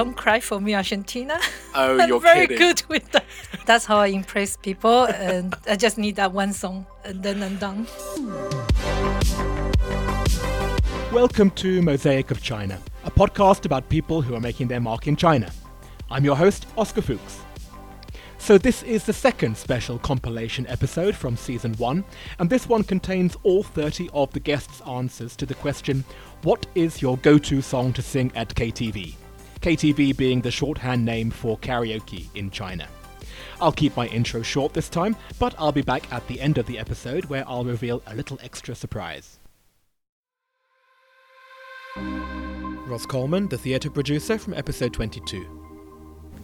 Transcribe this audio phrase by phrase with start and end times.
[0.00, 1.38] don't cry for me, Argentina.
[1.74, 2.56] Oh, I'm you're very kidding.
[2.56, 3.26] good with that.
[3.66, 7.58] That's how I impress people, and I just need that one song, and then I'm
[7.58, 7.86] done.
[11.12, 15.16] Welcome to Mosaic of China, a podcast about people who are making their mark in
[15.16, 15.52] China.
[16.10, 17.42] I'm your host, Oscar Fuchs.
[18.38, 22.02] So, this is the second special compilation episode from season 1,
[22.38, 26.04] and this one contains all 30 of the guests' answers to the question
[26.40, 29.16] What is your go to song to sing at KTV?
[29.60, 32.88] KTV being the shorthand name for karaoke in China.
[33.60, 36.66] I'll keep my intro short this time, but I'll be back at the end of
[36.66, 39.38] the episode where I'll reveal a little extra surprise.
[41.96, 45.46] Ross Coleman, the theatre producer from episode 22.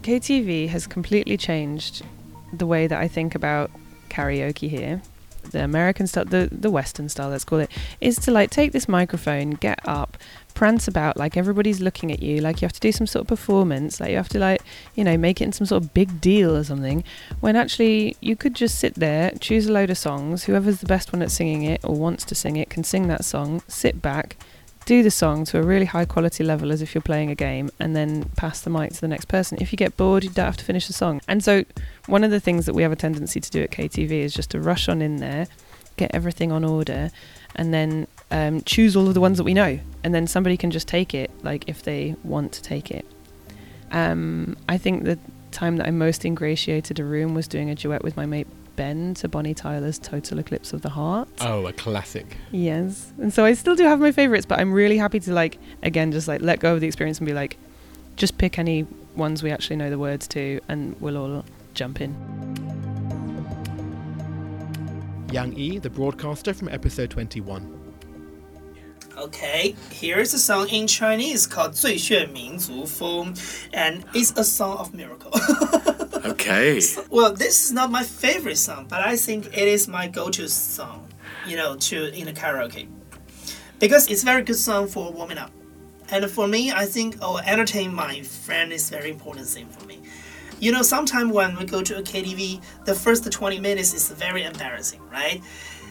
[0.01, 2.05] KTV has completely changed
[2.53, 3.71] the way that I think about
[4.09, 5.01] karaoke here.
[5.51, 8.87] The American style, the, the Western style, let's call it, is to like take this
[8.87, 10.17] microphone, get up,
[10.53, 13.27] prance about like everybody's looking at you, like you have to do some sort of
[13.27, 14.61] performance, like you have to like,
[14.95, 17.03] you know, make it in some sort of big deal or something.
[17.39, 21.13] When actually you could just sit there, choose a load of songs, whoever's the best
[21.13, 24.35] one at singing it or wants to sing it can sing that song, sit back,
[24.87, 27.69] do the song to a really high quality level as if you're playing a game
[27.77, 29.57] and then pass the mic to the next person.
[29.59, 31.19] If you get bored, you don't have to finish the song.
[31.27, 31.65] And so,
[32.05, 34.49] one of the things that we have a tendency to do at KTV is just
[34.51, 35.47] to rush on in there,
[35.97, 37.11] get everything on order,
[37.57, 39.77] and then um, choose all of the ones that we know.
[40.05, 43.05] And then somebody can just take it, like if they want to take it.
[43.91, 45.19] Um, I think the
[45.51, 49.13] time that I most ingratiated a room was doing a duet with my mate Ben
[49.15, 51.27] to Bonnie Tyler's Total Eclipse of the Heart.
[51.41, 52.37] Oh, a classic.
[52.51, 53.11] Yes.
[53.19, 56.13] And so I still do have my favorites, but I'm really happy to like again
[56.13, 57.57] just like let go of the experience and be like
[58.15, 62.15] just pick any ones we actually know the words to and we'll all jump in.
[65.33, 67.86] Yang Yi, the broadcaster from episode 21.
[69.16, 73.34] Okay, here's a song in Chinese called 最炫民族风,
[73.72, 75.30] and it's a song of miracle.
[76.24, 76.80] Okay.
[77.10, 81.08] well, this is not my favorite song, but I think it is my go-to song,
[81.46, 82.86] you know, to in a karaoke.
[83.80, 85.50] Because it's a very good song for warming up.
[86.10, 90.00] And for me, I think oh, entertain my friend is very important thing for me.
[90.60, 94.44] You know, sometimes when we go to a KTV, the first 20 minutes is very
[94.44, 95.42] embarrassing, right?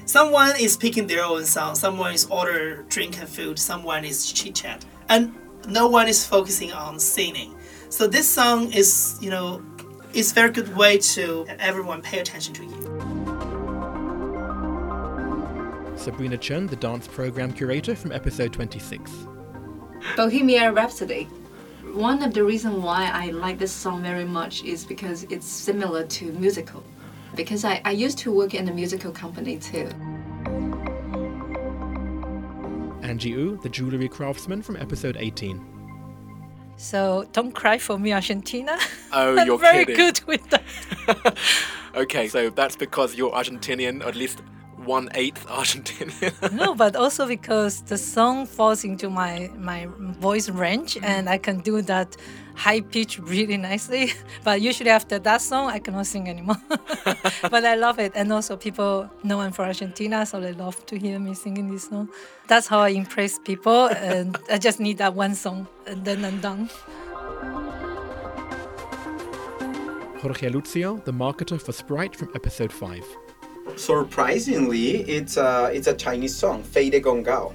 [0.06, 4.54] Someone is picking their own song, someone is order drink and food, someone is chit
[4.54, 5.34] chat, and
[5.68, 7.56] no one is focusing on singing.
[7.88, 9.64] So this song is, you know,
[10.14, 12.76] it's very good way to everyone pay attention to you.
[15.96, 19.10] Sabrina Chen, the dance program curator from episode 26.
[20.14, 21.24] Bohemian Rhapsody.
[21.94, 26.04] One of the reasons why I like this song very much is because it's similar
[26.06, 26.84] to musical.
[27.34, 29.88] Because I, I used to work in a musical company too.
[33.02, 35.64] Angie Wu, the jewellery craftsman from episode 18.
[36.76, 38.78] So don't cry for me, Argentina.
[39.12, 39.96] Oh, I'm you're very kidding.
[39.96, 41.36] good with that.
[41.94, 44.42] okay, so that's because you're Argentinian, or at least
[44.86, 46.52] one eighth Argentinian.
[46.52, 49.88] no, but also because the song falls into my my
[50.20, 51.04] voice range, mm-hmm.
[51.04, 52.16] and I can do that
[52.54, 54.12] high pitch really nicely.
[54.44, 56.60] But usually after that song, I cannot sing anymore.
[57.50, 60.98] but I love it, and also people know I'm from Argentina, so they love to
[60.98, 62.08] hear me singing this song.
[62.46, 66.40] That's how I impress people, and I just need that one song, and then I'm
[66.40, 66.70] done.
[70.22, 73.25] Jorge Lucio, the marketer for Sprite from episode 5.
[73.74, 77.52] Surprisingly, it's a, it's a Chinese song, Fei de Gong Gao.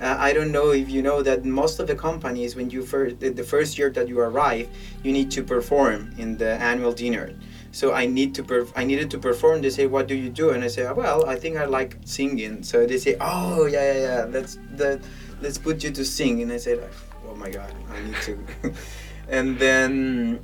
[0.00, 3.20] Uh, I don't know if you know that most of the companies, when you first
[3.20, 4.68] the, the first year that you arrive,
[5.04, 7.34] you need to perform in the annual dinner.
[7.70, 9.62] So I need to perf- I needed to perform.
[9.62, 12.64] They say, "What do you do?" And I say, "Well, I think I like singing."
[12.64, 15.00] So they say, "Oh yeah yeah yeah, let's the,
[15.40, 16.82] let's put you to sing." And I said,
[17.28, 18.38] "Oh my God, I need to."
[19.28, 20.40] and then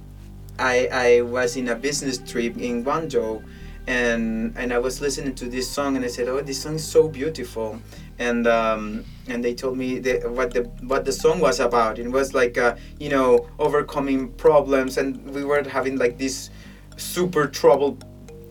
[0.57, 3.43] I I was in a business trip in Guangzhou
[3.89, 6.87] and and I was listening to this song and I said, "Oh, this song is
[6.87, 7.81] so beautiful,"
[8.19, 11.99] and um, and they told me the, what the what the song was about.
[11.99, 16.51] It was like uh, you know overcoming problems, and we were having like this
[16.99, 18.05] super troubled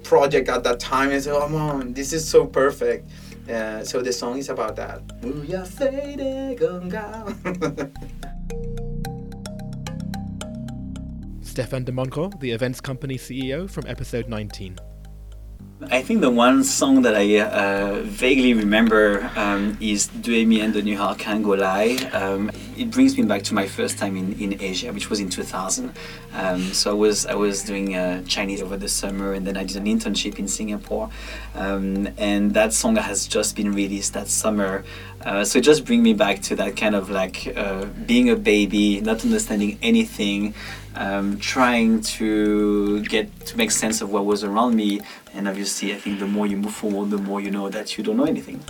[0.03, 1.09] project at that time.
[1.09, 3.07] And I said, "Oh, mom, this is so perfect."
[3.47, 5.03] Uh, so the song is about that.
[11.41, 14.77] Stefan de Monco, the events company CEO from episode 19.
[15.89, 20.81] I think the one song that I uh, vaguely remember um, is Deux Mien de
[20.81, 22.13] New Kangolai.
[22.13, 25.29] Um, it brings me back to my first time in, in Asia, which was in
[25.29, 25.91] 2000.
[26.33, 29.63] Um, so I was I was doing uh, Chinese over the summer, and then I
[29.63, 31.09] did an internship in Singapore.
[31.55, 34.83] Um, and that song has just been released that summer.
[35.25, 38.35] Uh, so it just brings me back to that kind of like uh, being a
[38.35, 40.53] baby, not understanding anything,
[40.95, 45.01] um, trying to get to make sense of what was around me.
[45.33, 48.03] And obviously, I think the more you move forward, the more you know that you
[48.03, 48.61] don't know anything.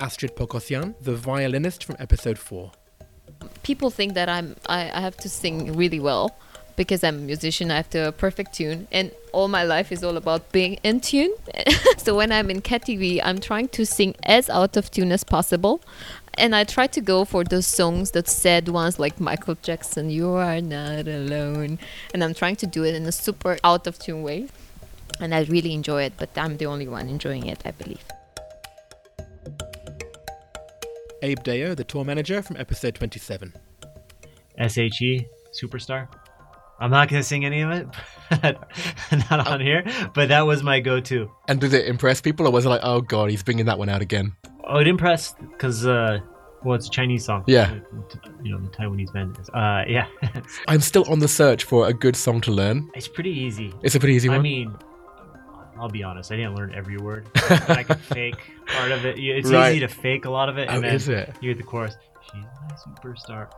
[0.00, 2.72] Astrid Pokosian, the violinist from episode 4.
[3.62, 6.36] People think that I'm I, I have to sing really well
[6.76, 10.16] because I'm a musician, I have to perfect tune, and all my life is all
[10.16, 11.34] about being in tune.
[11.96, 15.80] so when I'm in KTV, I'm trying to sing as out of tune as possible,
[16.34, 20.30] and I try to go for those songs that sad ones like Michael Jackson, "You
[20.32, 21.78] Are Not Alone,"
[22.12, 24.48] and I'm trying to do it in a super out of tune way,
[25.18, 26.12] and I really enjoy it.
[26.18, 28.04] But I'm the only one enjoying it, I believe.
[31.22, 33.52] Abe Deo, the tour manager from episode 27.
[34.58, 36.08] SHE, Superstar.
[36.78, 37.86] I'm not going to sing any of it,
[39.30, 39.82] not on here,
[40.14, 41.30] but that was my go to.
[41.48, 43.88] And did it impress people, or was it like, oh god, he's bringing that one
[43.88, 44.36] out again?
[44.64, 46.18] Oh, it impressed because, uh,
[46.64, 47.44] well, it's a Chinese song.
[47.46, 47.72] Yeah.
[48.42, 49.48] You know, the Taiwanese band is.
[49.50, 50.06] Uh, yeah.
[50.68, 52.90] I'm still on the search for a good song to learn.
[52.94, 53.72] It's pretty easy.
[53.82, 54.38] It's a pretty easy one.
[54.38, 54.76] I mean,
[55.78, 57.26] I'll be honest, I didn't learn every word.
[57.34, 58.36] I can fake
[58.66, 59.18] part of it.
[59.18, 59.72] It's right.
[59.72, 60.68] easy to fake a lot of it.
[60.68, 61.34] And oh, then is it?
[61.40, 61.96] You hear the chorus.
[62.24, 63.48] She's my superstar.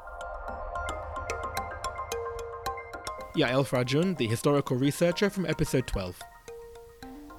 [3.37, 6.21] Yael Frajun, the historical researcher from episode 12.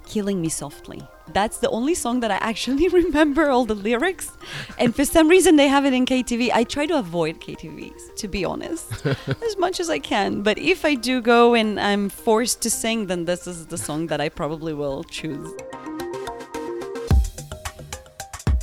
[0.09, 1.01] Killing Me Softly.
[1.33, 4.31] That's the only song that I actually remember all the lyrics.
[4.79, 6.49] And for some reason, they have it in KTV.
[6.51, 10.41] I try to avoid KTVs, to be honest, as much as I can.
[10.41, 14.07] But if I do go and I'm forced to sing, then this is the song
[14.07, 15.53] that I probably will choose.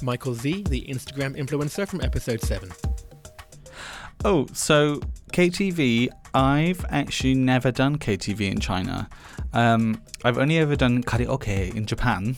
[0.02, 2.70] Michael Z, the Instagram influencer from episode 7.
[4.25, 5.00] Oh, so
[5.36, 9.06] KTV, I've actually never done KTV in China.
[9.52, 12.36] Um, I've only ever done karaoke in Japan.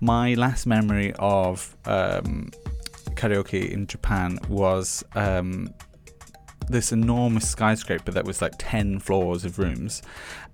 [0.00, 2.50] My last memory of um,
[3.10, 5.72] karaoke in Japan was um,
[6.68, 10.02] this enormous skyscraper that was like 10 floors of rooms,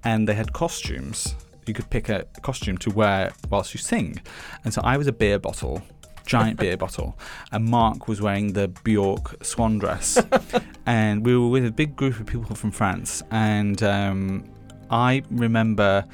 [0.05, 1.35] and they had costumes.
[1.67, 4.21] You could pick a costume to wear whilst you sing.
[4.65, 5.81] And so I was a beer bottle
[6.27, 7.19] giant beer bottle,
[7.53, 10.23] and Mark was wearing the Bjork swan dress,
[10.87, 14.45] and we were with a big group of people from France, and um,
[14.91, 16.05] I remember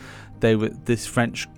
[0.41, 1.49] they were this French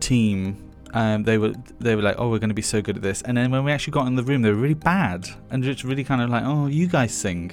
[0.00, 0.62] team.
[0.94, 3.20] Um, they were they were like, oh, we're going to be so good at this.
[3.22, 5.84] And then when we actually got in the room, they were really bad and just
[5.84, 7.52] really kind of like, oh, you guys sing.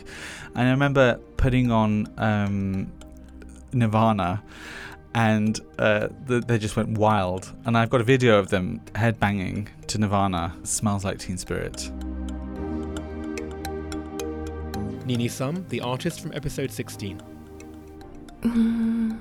[0.56, 2.92] And I remember putting on um,
[3.74, 4.44] Nirvana
[5.16, 7.52] and uh, they just went wild.
[7.66, 10.56] And I've got a video of them headbanging to Nirvana.
[10.64, 11.92] Smells like Teen Spirit.
[15.06, 17.22] Nini Sum, the artist from episode 16.
[18.42, 19.20] Mm,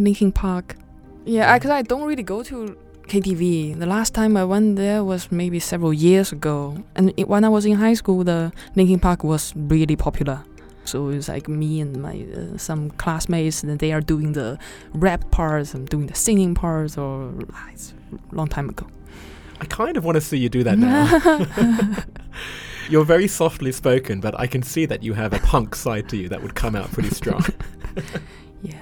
[0.00, 0.76] Linkin Park.
[1.24, 2.76] Yeah, because I, I don't really go to
[3.08, 3.78] KTV.
[3.78, 6.82] The last time I went there was maybe several years ago.
[6.94, 10.44] And it, when I was in high school, the Linkin Park was really popular.
[10.88, 14.58] So it's like me and my uh, some classmates, and they are doing the
[14.92, 16.96] rap parts and doing the singing parts.
[16.96, 18.86] Or ah, it's a long time ago.
[19.60, 22.04] I kind of want to see you do that now.
[22.88, 26.16] You're very softly spoken, but I can see that you have a punk side to
[26.16, 27.44] you that would come out pretty strong.
[28.62, 28.78] yeah.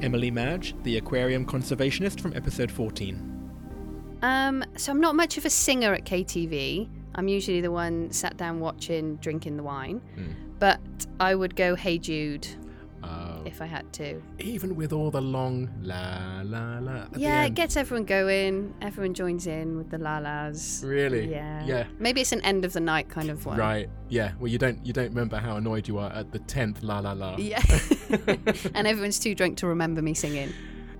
[0.00, 4.18] Emily Madge, the aquarium conservationist from episode 14.
[4.22, 6.88] Um, so I'm not much of a singer at KTV.
[7.14, 10.00] I'm usually the one sat down watching, drinking the wine.
[10.16, 10.34] Mm.
[10.58, 10.80] But
[11.18, 12.46] I would go Hey Jude
[13.02, 14.22] uh, if I had to.
[14.38, 17.06] Even with all the long la la la.
[17.16, 18.74] Yeah, it gets everyone going.
[18.82, 20.82] Everyone joins in with the la las.
[20.84, 21.30] Really?
[21.30, 21.64] Yeah.
[21.64, 21.86] Yeah.
[21.98, 23.58] Maybe it's an end of the night kind of one.
[23.58, 23.88] Right.
[24.08, 24.32] Yeah.
[24.38, 27.12] Well, you don't you don't remember how annoyed you are at the tenth la la
[27.12, 27.36] la.
[27.38, 27.62] Yeah.
[28.74, 30.52] and everyone's too drunk to remember me singing.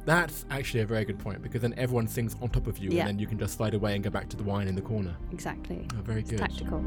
[0.06, 3.00] That's actually a very good point because then everyone sings on top of you yeah.
[3.00, 4.80] and then you can just slide away and go back to the wine in the
[4.80, 5.14] corner.
[5.32, 5.86] Exactly.
[5.96, 6.38] Oh, very it's good.
[6.38, 6.80] Tactical.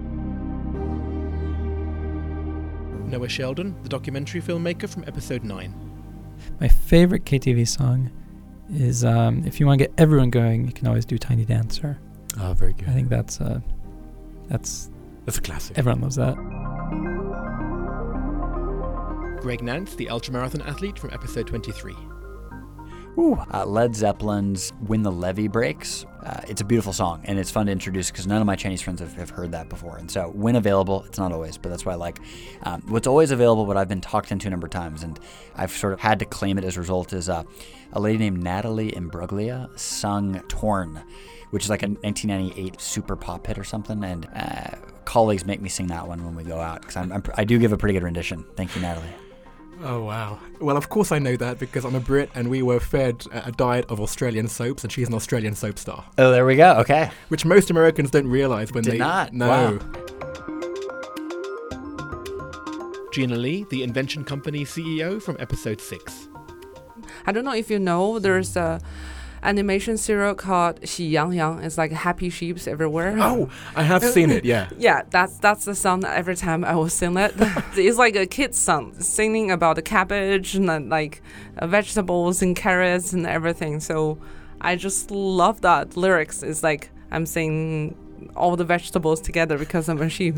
[3.06, 5.92] Noah Sheldon, the documentary filmmaker from episode 9.
[6.60, 8.12] My favorite KTV song
[8.74, 12.00] is um, if you want to get everyone going, you can always do Tiny Dancer.
[12.40, 12.90] Oh, very good.
[12.90, 13.60] I think that's uh,
[14.48, 14.90] that's
[15.26, 15.78] that's a classic.
[15.78, 16.36] Everyone loves that.
[19.42, 21.94] Greg Nance, the ultramarathon athlete from episode 23.
[23.18, 26.06] Ooh, uh, Led Zeppelin's When the Levee Breaks.
[26.24, 28.82] Uh, it's a beautiful song and it's fun to introduce because none of my Chinese
[28.82, 29.98] friends have, have, heard that before.
[29.98, 32.20] And so, when available, it's not always, but that's why I like.
[32.64, 35.20] Um, what's always available, what I've been talked into a number of times, and
[35.56, 37.44] I've sort of had to claim it as a result, is uh,
[37.92, 41.04] a lady named Natalie Imbruglia sung Torn,
[41.52, 44.04] which is like a 1998 super pop hit or something.
[44.04, 46.98] And uh, colleagues make me sing that one when we go out because
[47.36, 48.46] I do give a pretty good rendition.
[48.56, 49.14] Thank you, Natalie.
[49.82, 50.40] Oh wow!
[50.62, 53.52] Well, of course I know that because I'm a Brit and we were fed a
[53.52, 56.06] diet of Australian soaps, and she's an Australian soap star.
[56.18, 56.76] Oh, there we go.
[56.78, 57.12] Okay.
[57.28, 59.34] Which most Americans don't realize when Did they not.
[59.34, 59.48] No.
[59.48, 59.80] Wow.
[63.12, 66.28] Gina Lee, the Invention Company CEO from episode six.
[67.26, 68.82] I don't know if you know, there's a
[69.44, 71.64] animation serial called Xi Yang Yang.
[71.64, 73.16] It's like happy sheeps everywhere.
[73.20, 74.46] Oh, I have seen it.
[74.46, 74.70] Yeah.
[74.78, 77.34] yeah, that's that's the song that every time I will sing it.
[77.76, 81.22] it's like a kid's song, singing about the cabbage and then, like
[81.58, 83.80] uh, vegetables and carrots and everything.
[83.80, 84.18] So
[84.62, 86.42] I just love that lyrics.
[86.42, 87.96] It's like I'm singing
[88.36, 90.36] all the vegetables together because I'm a sheep.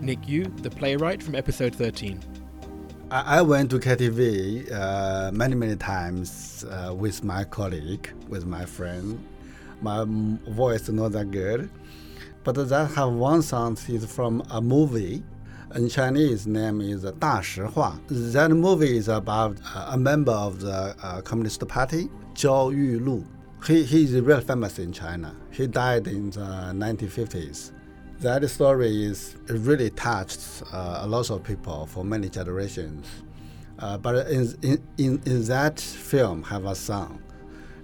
[0.00, 2.20] Nick Yu, the playwright from episode 13.
[3.10, 9.24] I, went to KTV uh, many, many times uh, with my colleague, with my friend.
[9.82, 11.70] My voice not that good.
[12.44, 15.22] But that have one song is from a movie.
[15.74, 17.98] In Chinese, name is Da Shi Hua.
[18.08, 23.24] That movie is about a member of the uh, Communist Party, Jiao Yulu.
[23.66, 25.34] He, he is real famous in China.
[25.50, 27.72] He died in the 1950s.
[28.20, 33.06] That story is it really touched uh, a lot of people for many generations.
[33.78, 37.20] Uh, but in, in, in, in that film, have a song.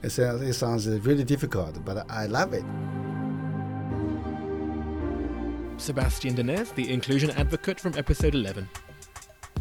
[0.03, 2.65] It, sounds- it sounds really difficult, but I love it.
[5.79, 8.69] Sebastian Denez, the inclusion advocate from episode 11.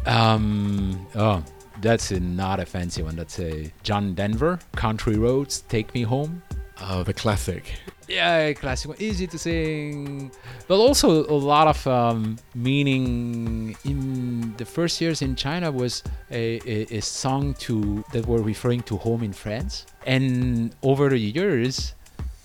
[0.06, 1.06] Um.
[1.14, 1.42] Oh,
[1.82, 3.16] that's a, not a fancy one.
[3.16, 4.58] That's a John Denver.
[4.76, 6.42] Country Roads, Take Me Home.
[6.82, 7.72] Oh, the classic.
[8.10, 8.96] Yeah, classic one.
[9.00, 10.32] Easy to sing,
[10.66, 13.76] but also a lot of um, meaning.
[13.84, 16.02] In the first years in China was
[16.32, 21.18] a, a, a song to that were referring to home in France, and over the
[21.18, 21.94] years,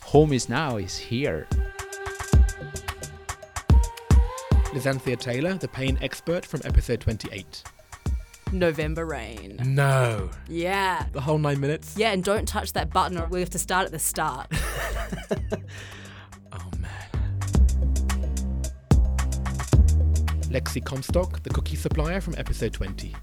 [0.03, 1.47] home is now is here.
[4.71, 7.63] Lizanthia Taylor, the pain expert from episode 28.
[8.51, 9.57] November Rain.
[9.65, 10.29] No.
[10.47, 11.05] Yeah.
[11.11, 11.95] The whole nine minutes?
[11.97, 14.47] Yeah, and don't touch that button or we have to start at the start.
[16.57, 16.91] Oh, man.
[20.49, 23.13] Lexi Comstock, the cookie supplier from episode 20.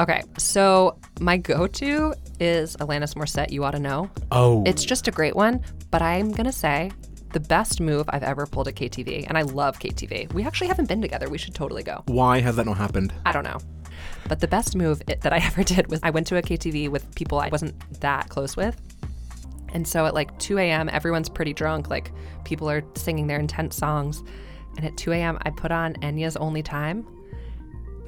[0.00, 3.50] Okay, so my go-to is Alanis Morissette.
[3.52, 4.10] You ought to know.
[4.32, 4.64] Oh.
[4.66, 5.62] it's just a great one.
[5.90, 6.90] But I'm gonna say
[7.32, 10.32] the best move I've ever pulled at KTV, and I love KTV.
[10.34, 11.28] We actually haven't been together.
[11.28, 12.02] We should totally go.
[12.06, 13.12] Why has that not happened?
[13.24, 13.58] I don't know.
[14.28, 17.14] But the best move that I ever did was I went to a KTV with
[17.14, 18.80] people I wasn't that close with.
[19.72, 21.90] And so at like 2 a.m., everyone's pretty drunk.
[21.90, 22.12] Like
[22.44, 24.22] people are singing their intense songs.
[24.76, 27.06] And at 2 a.m., I put on Enya's Only Time.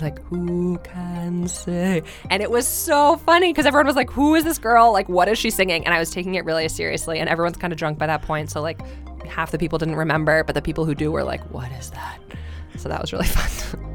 [0.00, 2.02] Like, who can say?
[2.30, 4.92] And it was so funny because everyone was like, who is this girl?
[4.92, 5.84] Like, what is she singing?
[5.84, 7.18] And I was taking it really seriously.
[7.18, 8.50] And everyone's kind of drunk by that point.
[8.50, 8.80] So, like,
[9.26, 12.20] half the people didn't remember, but the people who do were like, what is that?
[12.76, 13.87] So that was really fun.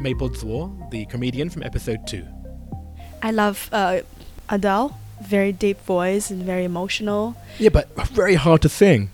[0.00, 2.26] Maple Zwar, the comedian from episode 2.
[3.22, 4.00] I love uh,
[4.48, 4.96] Adele.
[5.22, 7.36] Very deep voice and very emotional.
[7.58, 9.10] Yeah, but very hard to sing.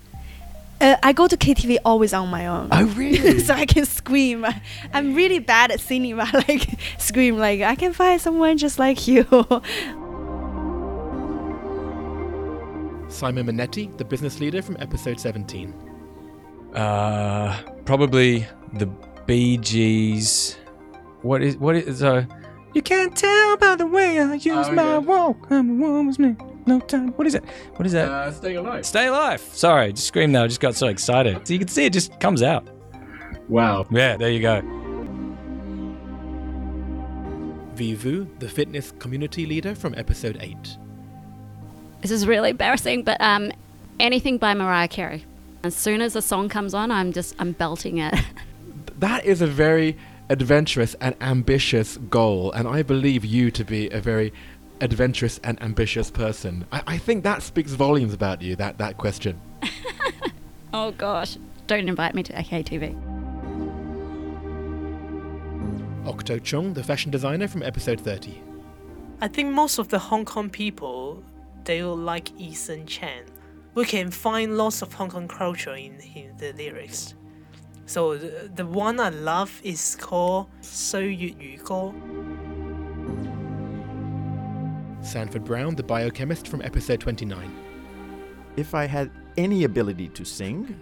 [0.79, 2.69] Uh, I go to KTV always on my own.
[2.71, 3.39] Oh, really?
[3.47, 4.45] so I can scream.
[4.45, 4.61] I-
[4.93, 8.79] I'm really bad at singing, but I like scream like I can find someone just
[8.79, 9.23] like you.
[13.09, 15.73] Simon Minetti, the business leader from episode 17.
[16.73, 18.85] Uh, probably the
[19.25, 20.57] Bee Gees.
[21.21, 22.25] What is what is uh?
[22.73, 24.97] You can't tell by the way I use Oh, my yeah.
[24.97, 25.47] walk.
[25.49, 26.37] I'm a woman's man.
[26.65, 27.09] No time.
[27.13, 27.43] What is it?
[27.75, 28.09] What is that?
[28.09, 28.85] Uh, Stay Alive.
[28.85, 29.41] Stay alive.
[29.41, 30.43] Sorry, just screamed now.
[30.43, 31.47] I just got so excited.
[31.47, 32.67] So you can see it just comes out.
[33.47, 33.85] Wow.
[33.89, 34.61] Yeah, there you go.
[37.75, 40.55] Vivu, the fitness community leader from episode 8.
[42.01, 43.51] This is really embarrassing, but um,
[43.99, 45.25] anything by Mariah Carey.
[45.63, 48.13] As soon as a song comes on, I'm just I'm belting it.
[48.99, 49.95] That is a very
[50.29, 54.33] adventurous and ambitious goal, and I believe you to be a very
[54.81, 56.65] adventurous and ambitious person.
[56.71, 59.39] I, I think that speaks volumes about you, that, that question.
[60.73, 62.95] oh gosh, don't invite me to AKTV.
[66.07, 68.41] Octo Chung, the fashion designer from episode 30.
[69.19, 71.23] I think most of the Hong Kong people
[71.65, 73.25] they will like Eason Chan.
[73.75, 77.13] We can find lots of Hong Kong culture in, in the lyrics.
[77.86, 81.92] So the, the one I love is called 岁月如歌.
[85.02, 87.52] Sanford Brown, the biochemist from episode 29.
[88.56, 90.76] If I had any ability to sing,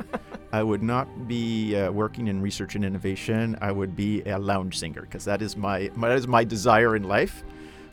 [0.52, 3.56] I would not be uh, working in research and innovation.
[3.60, 6.96] I would be a lounge singer because that is my, my that is my desire
[6.96, 7.44] in life.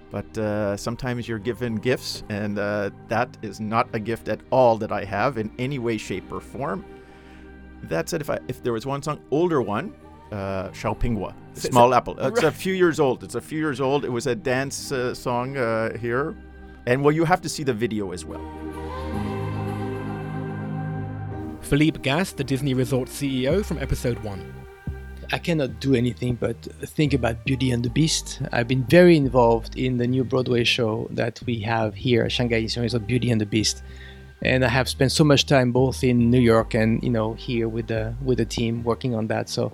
[0.10, 4.78] But uh, sometimes you're given gifts, and uh, that is not a gift at all
[4.78, 6.86] that I have in any way, shape, or form.
[7.85, 9.95] That said, if I if there was one song, older one,
[10.31, 12.19] uh, Xiao Pingwa, So- Small so- Apple.
[12.19, 13.23] It's a few years old.
[13.25, 14.05] It's a few years old.
[14.05, 16.35] It was a dance uh, song uh, here,
[16.87, 18.41] and well, you have to see the video as well.
[21.61, 24.55] Philippe Gas, the Disney Resort CEO from episode 1.
[25.33, 26.57] I cannot do anything but
[26.97, 28.43] think about Beauty and the Beast.
[28.53, 32.61] I've been very involved in the new Broadway show that we have here at Shanghai
[32.61, 33.83] Disney Resort, Beauty and the Beast.
[34.43, 37.69] And I have spent so much time both in New York and you know here
[37.69, 39.49] with the with the team working on that.
[39.49, 39.73] So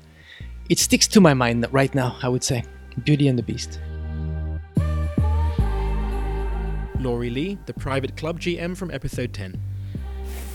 [0.68, 2.16] it sticks to my mind right now.
[2.22, 2.64] I would say
[3.04, 3.80] Beauty and the Beast.
[7.00, 9.60] Laurie Lee, the private club GM from episode 10.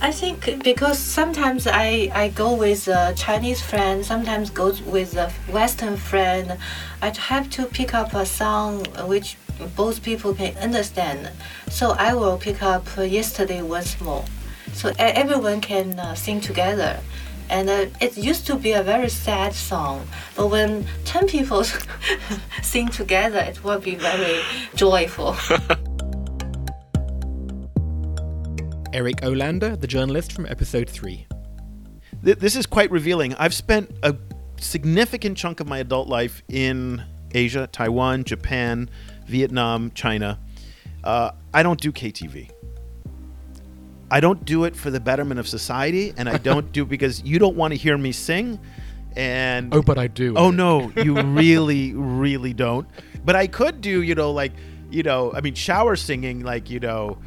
[0.02, 5.32] I think because sometimes I, I go with a Chinese friend, sometimes go with a
[5.50, 6.58] Western friend,
[7.02, 9.38] I have to pick up a song which
[9.76, 11.32] both people can understand.
[11.70, 14.26] So I will pick up Yesterday Once More.
[14.74, 17.00] So e- everyone can uh, sing together.
[17.50, 21.64] And uh, it used to be a very sad song, but when 10 people
[22.64, 24.42] sing together, it will be very
[24.76, 25.36] joyful.
[28.94, 31.28] Eric Olander, the journalist from episode 3.
[32.24, 33.34] Th- this is quite revealing.
[33.36, 34.16] I've spent a
[34.60, 37.04] significant chunk of my adult life in
[37.34, 38.90] Asia, Taiwan, Japan,
[39.26, 40.40] Vietnam, China.
[41.04, 42.50] Uh, I don't do KTV.
[44.10, 47.40] I don't do it for the betterment of society, and I don't do because you
[47.40, 48.60] don't want to hear me sing.
[49.16, 50.36] And Oh, but I do.
[50.36, 52.88] Oh no, you really, really don't.
[53.26, 54.54] But I could do, you know, like,
[54.90, 57.18] you know, I mean, shower singing, like, you know,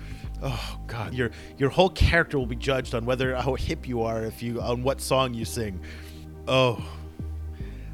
[0.43, 4.23] oh god, your your whole character will be judged on whether how hip you are
[4.23, 5.81] if you on what song you sing.
[6.49, 6.85] Oh,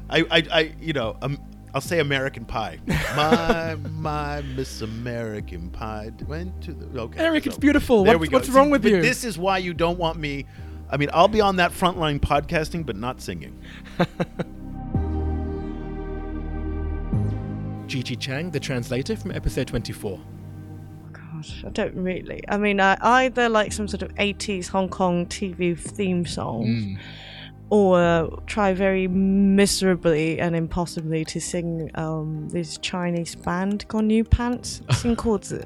[0.09, 1.39] I, I, I you know, um,
[1.73, 2.79] I'll say American Pie.
[3.15, 6.99] My, my Miss American Pie went to the.
[7.01, 8.03] Okay, Eric, it's beautiful.
[8.03, 8.37] There What's- we go.
[8.37, 9.01] what's wrong with but you?
[9.01, 10.45] This is why you don't want me.
[10.91, 13.59] I mean, I'll be on that front line podcasting, but not singing.
[17.87, 20.19] Gigi Chang, the translator from episode 24.
[21.11, 22.41] Gosh, I don't really.
[22.47, 26.99] I mean, I either like some sort of 80s Hong Kong TV theme song, Mm.
[27.69, 34.81] Or try very miserably and impossibly to sing um, this Chinese band called New Pants,
[34.91, 35.61] Sing Zi.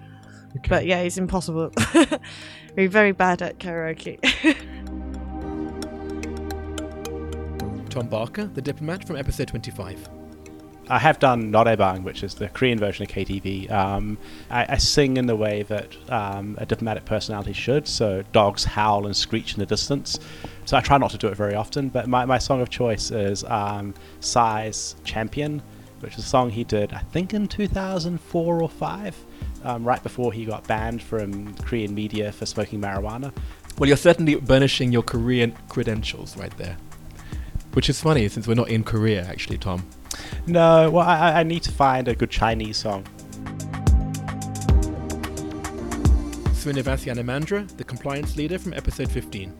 [0.70, 1.72] But yeah, it's impossible.
[2.76, 4.20] We're very bad at karaoke.
[7.90, 10.10] Tom Barker, the diplomat from episode 25.
[10.90, 13.70] I have done Noraebang, which is the Korean version of KTV.
[13.70, 14.18] Um,
[14.50, 19.06] I, I sing in the way that um, a diplomatic personality should, so dogs howl
[19.06, 20.18] and screech in the distance.
[20.68, 23.10] So I try not to do it very often, but my, my song of choice
[23.10, 25.62] is um, Psy's Champion,
[26.02, 29.26] which is a song he did, I think, in 2004 or 5,
[29.64, 33.34] um, right before he got banned from Korean media for smoking marijuana.
[33.78, 36.76] Well, you're certainly burnishing your Korean credentials right there.
[37.72, 39.88] Which is funny since we're not in Korea, actually, Tom.
[40.48, 43.06] No, well, I, I- need to find a good Chinese song.
[46.52, 49.54] Srinivas Yanamandra, the compliance leader from episode 15.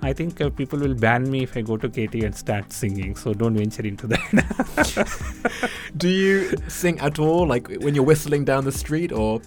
[0.00, 3.16] I think uh, people will ban me if I go to KT and start singing,
[3.16, 5.68] so don't venture into that.
[5.96, 9.40] Do you sing at all, like when you're whistling down the street, or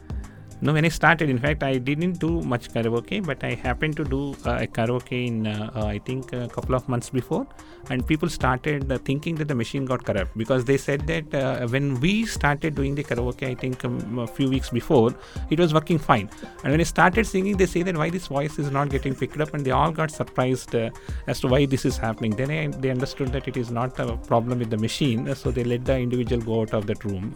[0.63, 4.04] No, when I started, in fact, I didn't do much karaoke, but I happened to
[4.04, 7.47] do uh, a karaoke in, uh, uh, I think, a couple of months before.
[7.89, 11.67] And people started uh, thinking that the machine got corrupt because they said that uh,
[11.67, 15.15] when we started doing the karaoke, I think um, a few weeks before,
[15.50, 16.30] it was working fine.
[16.63, 19.41] And when I started singing, they say that why this voice is not getting picked
[19.41, 20.91] up, and they all got surprised uh,
[21.26, 22.36] as to why this is happening.
[22.36, 25.63] Then I, they understood that it is not a problem with the machine, so they
[25.63, 27.34] let the individual go out of that room.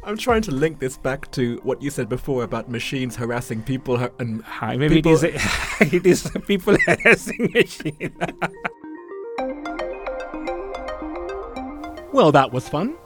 [0.08, 3.98] I'm trying to link this back to what you said before about machines harassing people
[3.98, 4.42] har- and
[4.78, 5.44] maybe people- it is
[5.82, 8.14] a, it is a people harassing machine.
[12.10, 12.96] Well, that was fun.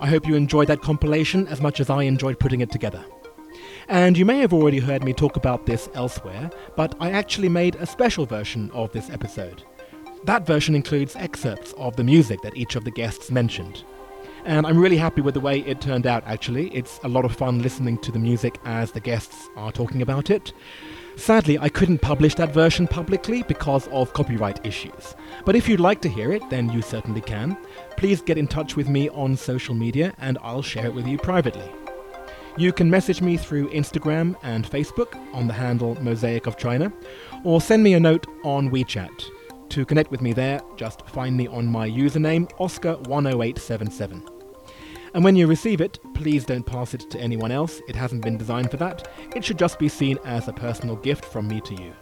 [0.00, 3.04] I hope you enjoyed that compilation as much as I enjoyed putting it together.
[3.86, 7.76] And you may have already heard me talk about this elsewhere, but I actually made
[7.76, 9.62] a special version of this episode.
[10.24, 13.84] That version includes excerpts of the music that each of the guests mentioned.
[14.44, 16.68] And I'm really happy with the way it turned out, actually.
[16.74, 20.30] It's a lot of fun listening to the music as the guests are talking about
[20.30, 20.52] it.
[21.16, 25.16] Sadly, I couldn't publish that version publicly because of copyright issues.
[25.44, 27.56] But if you'd like to hear it, then you certainly can.
[27.96, 31.18] Please get in touch with me on social media and I'll share it with you
[31.18, 31.68] privately.
[32.56, 36.92] You can message me through Instagram and Facebook on the handle Mosaic of China,
[37.44, 39.37] or send me a note on WeChat.
[39.70, 44.26] To connect with me there, just find me on my username Oscar10877.
[45.14, 47.80] And when you receive it, please don't pass it to anyone else.
[47.88, 49.08] It hasn't been designed for that.
[49.34, 51.92] It should just be seen as a personal gift from me to you.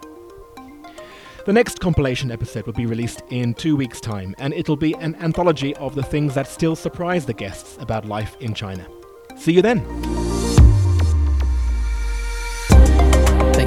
[1.45, 5.15] The next compilation episode will be released in two weeks' time, and it'll be an
[5.17, 8.87] anthology of the things that still surprise the guests about life in China.
[9.37, 10.36] See you then!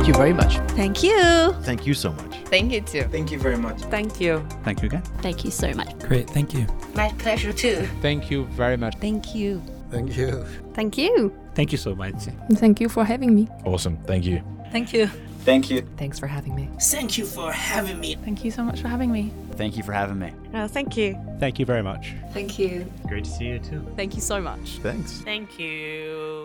[0.09, 0.57] You very much.
[0.69, 1.53] Thank you.
[1.61, 2.33] Thank you so much.
[2.45, 3.03] Thank you too.
[3.03, 3.79] Thank you very much.
[3.95, 4.43] Thank you.
[4.63, 5.03] Thank you again.
[5.21, 5.97] Thank you so much.
[5.99, 6.65] Great, thank you.
[6.95, 7.87] My pleasure too.
[8.01, 8.95] Thank you very much.
[8.97, 9.61] Thank you.
[9.91, 10.43] Thank you.
[10.73, 11.31] Thank you.
[11.53, 12.15] Thank you so much.
[12.53, 13.47] Thank you for having me.
[13.65, 13.97] Awesome.
[14.07, 14.41] Thank you.
[14.71, 15.07] Thank you.
[15.45, 15.81] Thank you.
[15.97, 16.69] Thanks for having me.
[16.79, 18.15] Thank you for having me.
[18.25, 19.31] Thank you so much for having me.
[19.57, 20.31] Thank you for having me.
[20.55, 21.17] Oh, thank you.
[21.39, 22.15] Thank you very much.
[22.33, 22.91] Thank you.
[23.07, 23.85] Great to see you too.
[23.95, 24.79] Thank you so much.
[24.81, 25.21] Thanks.
[25.21, 26.38] Thank you.